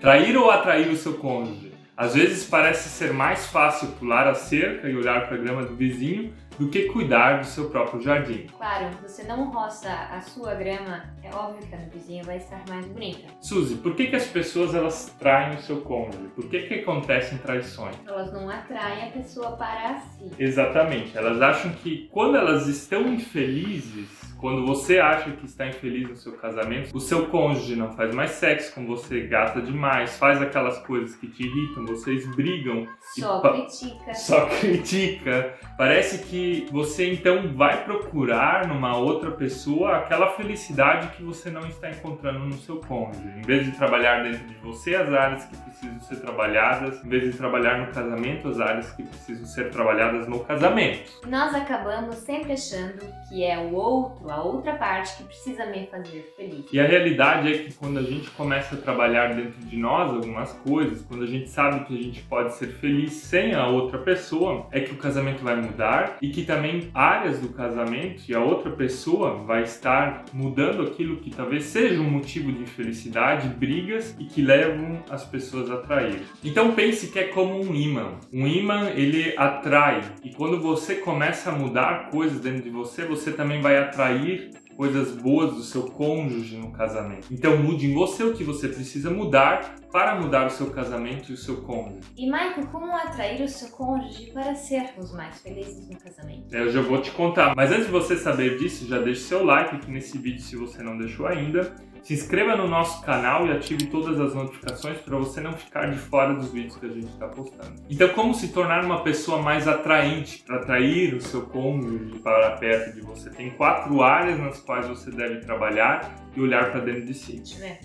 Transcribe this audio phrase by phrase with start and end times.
[0.00, 1.72] Trair ou atrair o seu cônjuge?
[1.96, 5.74] Às vezes parece ser mais fácil pular a cerca e olhar para a grama do
[5.74, 8.46] vizinho do que cuidar do seu próprio jardim.
[8.56, 12.62] Claro, você não roça a sua grama, é óbvio que a do vizinho vai estar
[12.68, 13.26] mais bonita.
[13.40, 16.28] Suzy, por que, que as pessoas elas traem o seu cônjuge?
[16.36, 17.96] Por que, que acontecem traições?
[18.06, 20.30] Elas não atraem a pessoa para si.
[20.38, 26.16] Exatamente, elas acham que quando elas estão infelizes, quando você acha que está infeliz no
[26.16, 30.78] seu casamento, o seu cônjuge não faz mais sexo com você, gasta demais, faz aquelas
[30.78, 32.86] coisas que te irritam, vocês brigam.
[33.00, 34.14] Só critica.
[34.14, 35.54] Só critica.
[35.76, 41.90] Parece que você então vai procurar numa outra pessoa aquela felicidade que você não está
[41.90, 43.28] encontrando no seu cônjuge.
[43.38, 47.24] Em vez de trabalhar dentro de você as áreas que precisam ser trabalhadas, em vez
[47.24, 51.10] de trabalhar no casamento as áreas que precisam ser trabalhadas no casamento.
[51.26, 56.32] Nós acabamos sempre achando que é o outro a outra parte que precisa me fazer
[56.36, 56.66] feliz.
[56.72, 60.52] E a realidade é que quando a gente começa a trabalhar dentro de nós algumas
[60.52, 64.66] coisas, quando a gente sabe que a gente pode ser feliz sem a outra pessoa,
[64.70, 68.70] é que o casamento vai mudar e que também áreas do casamento e a outra
[68.70, 74.42] pessoa vai estar mudando aquilo que talvez seja um motivo de infelicidade, brigas e que
[74.42, 76.22] levam as pessoas a trair.
[76.44, 78.14] Então pense que é como um imã.
[78.32, 83.32] Um imã ele atrai e quando você começa a mudar coisas dentro de você, você
[83.32, 87.26] também vai atrair atrair coisas boas do seu cônjuge no casamento.
[87.32, 91.34] Então mude em você o que você precisa mudar para mudar o seu casamento e
[91.34, 92.08] o seu cônjuge.
[92.16, 96.54] E Michael, como atrair o seu cônjuge para sermos mais felizes no casamento?
[96.54, 99.74] Eu já vou te contar, mas antes de você saber disso, já deixe seu like
[99.74, 101.74] aqui nesse vídeo se você não deixou ainda.
[102.02, 105.98] Se inscreva no nosso canal e ative todas as notificações para você não ficar de
[105.98, 107.74] fora dos vídeos que a gente está postando.
[107.88, 112.94] Então, como se tornar uma pessoa mais atraente para atrair o seu cônjuge para perto
[112.94, 113.30] de você?
[113.30, 117.36] Tem quatro áreas nas quais você deve trabalhar e olhar para dentro de si.
[117.36, 117.80] Deixa eu ver.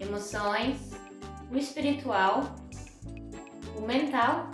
[0.00, 0.96] Emoções,
[1.50, 2.54] o espiritual,
[3.76, 4.50] o mental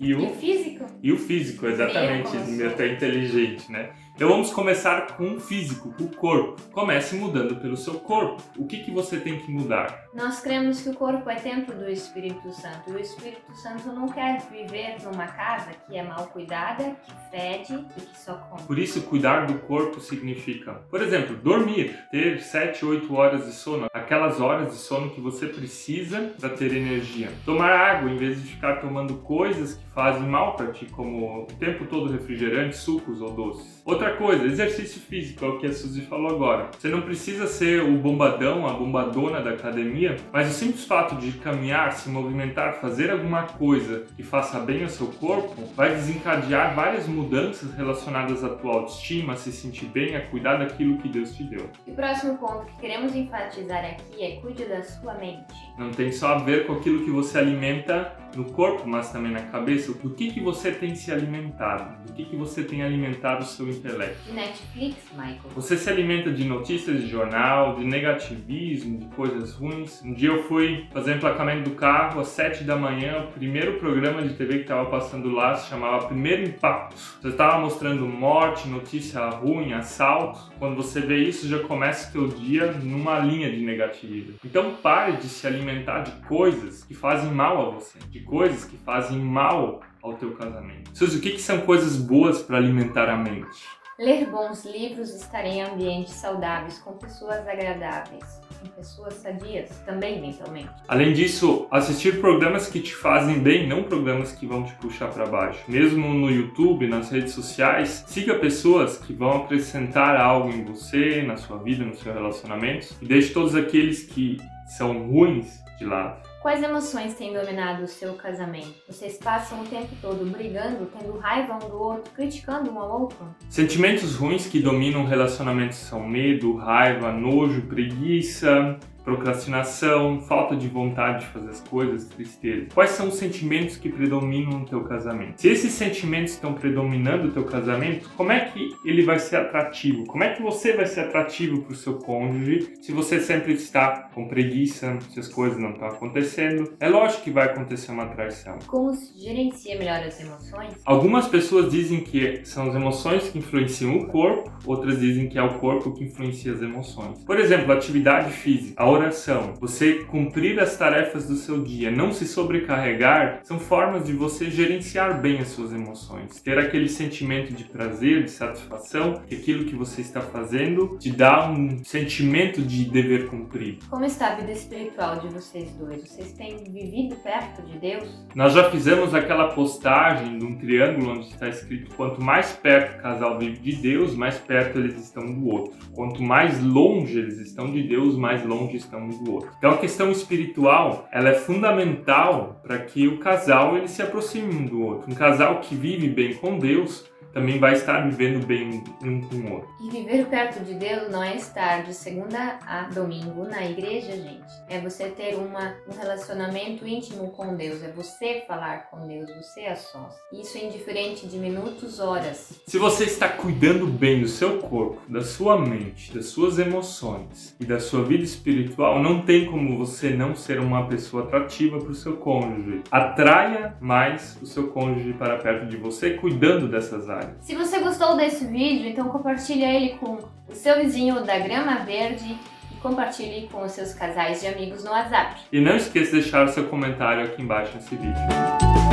[0.00, 0.86] e o, e o físico.
[1.02, 2.36] E o físico, exatamente.
[2.64, 3.90] Até inteligente, né?
[4.14, 6.62] Então vamos começar com o físico, o corpo.
[6.70, 8.40] Comece mudando pelo seu corpo.
[8.56, 10.04] O que, que você tem que mudar?
[10.14, 12.90] Nós cremos que o corpo é templo do Espírito Santo.
[12.90, 17.84] E o Espírito Santo não quer viver numa casa que é mal cuidada, que fede
[17.96, 18.62] e que só come.
[18.62, 23.88] Por isso, cuidar do corpo significa, por exemplo, dormir, ter 7, 8 horas de sono,
[23.92, 27.32] aquelas horas de sono que você precisa para ter energia.
[27.44, 31.46] Tomar água em vez de ficar tomando coisas que fazem mal para ti, como o
[31.58, 33.82] tempo todo refrigerantes, sucos ou doces.
[33.84, 36.68] Outra Outra coisa, exercício físico, é o que a Suzy falou agora.
[36.78, 41.32] Você não precisa ser o bombadão, a bombadona da academia, mas o simples fato de
[41.38, 47.08] caminhar, se movimentar, fazer alguma coisa que faça bem ao seu corpo, vai desencadear várias
[47.08, 51.42] mudanças relacionadas à tua autoestima, a se sentir bem, a cuidar daquilo que Deus te
[51.42, 51.70] deu.
[51.86, 55.54] E o próximo ponto que queremos enfatizar aqui é cuide da sua mente.
[55.78, 59.42] Não tem só a ver com aquilo que você alimenta no corpo, mas também na
[59.42, 59.92] cabeça.
[59.92, 62.04] Do que, que você tem se alimentado?
[62.06, 64.32] Do que, que você tem alimentado o seu intelecto?
[64.32, 65.40] Netflix, Michael.
[65.54, 70.02] Você se alimenta de notícias de jornal, de negativismo, de coisas ruins.
[70.02, 73.24] Um dia eu fui fazer emplacamento do carro às 7 da manhã.
[73.28, 76.96] O primeiro programa de TV que estava passando lá se chamava Primeiro Impacto.
[76.96, 80.52] Você estava mostrando morte, notícia ruim, assalto.
[80.58, 84.34] Quando você vê isso, já começa o seu dia numa linha de negativismo.
[84.44, 88.76] Então pare de se alimentar de coisas que fazem mal a você, de coisas que
[88.76, 90.90] fazem mal ao teu casamento.
[90.92, 93.62] Suzy, o que, que são coisas boas para alimentar a mente?
[93.98, 100.68] Ler bons livros, estar em ambientes saudáveis, com pessoas agradáveis, com pessoas sadias, também mentalmente.
[100.88, 105.26] Além disso, assistir programas que te fazem bem, não programas que vão te puxar para
[105.26, 105.62] baixo.
[105.68, 111.36] Mesmo no YouTube, nas redes sociais, siga pessoas que vão acrescentar algo em você, na
[111.36, 114.38] sua vida, no seu relacionamento, e deixe todos aqueles que
[114.76, 116.33] são ruins de lado.
[116.44, 118.74] Quais emoções têm dominado o seu casamento?
[118.86, 123.34] Vocês passam o tempo todo brigando, tendo raiva um do outro, criticando um ao outro?
[123.48, 131.26] Sentimentos ruins que dominam relacionamentos são medo, raiva, nojo, preguiça, procrastinação, falta de vontade de
[131.26, 132.66] fazer as coisas, tristeza.
[132.74, 135.40] Quais são os sentimentos que predominam no teu casamento?
[135.40, 140.04] Se esses sentimentos estão predominando no teu casamento, como é que ele vai ser atrativo?
[140.06, 144.08] Como é que você vai ser atrativo para o seu cônjuge se você sempre está
[144.14, 146.74] com preguiça, se as coisas não estão acontecendo?
[146.80, 148.58] É lógico que vai acontecer uma traição.
[148.66, 150.74] Como se gerencia melhor as emoções?
[150.84, 155.42] Algumas pessoas dizem que são as emoções que influenciam o corpo, outras dizem que é
[155.42, 157.22] o corpo que influencia as emoções.
[157.24, 158.82] Por exemplo, atividade física.
[158.82, 164.12] A oração, você cumprir as tarefas do seu dia, não se sobrecarregar, são formas de
[164.12, 169.64] você gerenciar bem as suas emoções, ter aquele sentimento de prazer, de satisfação, que aquilo
[169.64, 173.84] que você está fazendo te dá um sentimento de dever cumprido.
[173.90, 176.02] Como está a vida espiritual de vocês dois?
[176.02, 178.08] Vocês têm vivido perto de Deus?
[178.34, 183.02] Nós já fizemos aquela postagem de um triângulo onde está escrito quanto mais perto o
[183.02, 185.74] casal vive de Deus, mais perto eles estão do outro.
[185.92, 189.50] Quanto mais longe eles estão de Deus, mais longe estão um do outro.
[189.58, 194.66] Então a questão espiritual, ela é fundamental para que o casal ele se aproxime um
[194.66, 195.10] do outro.
[195.10, 197.04] Um casal que vive bem com Deus
[197.34, 199.68] também vai estar vivendo bem um com o outro.
[199.82, 204.54] E viver perto de Deus não é estar de segunda a domingo na igreja, gente.
[204.70, 209.62] É você ter uma, um relacionamento íntimo com Deus, é você falar com Deus, você
[209.62, 210.14] é sós.
[210.32, 212.60] Isso é indiferente de minutos, horas.
[212.68, 217.64] Se você está cuidando bem do seu corpo, da sua mente, das suas emoções e
[217.64, 221.94] da sua vida espiritual, não tem como você não ser uma pessoa atrativa para o
[221.94, 222.82] seu cônjuge.
[222.90, 227.23] Atraia mais o seu cônjuge para perto de você, cuidando dessas áreas.
[227.40, 230.18] Se você gostou desse vídeo, então compartilha ele com
[230.48, 232.38] o seu vizinho da Grama Verde
[232.70, 235.40] e compartilhe com os seus casais de amigos no WhatsApp.
[235.52, 238.83] E não esqueça de deixar o seu comentário aqui embaixo nesse vídeo.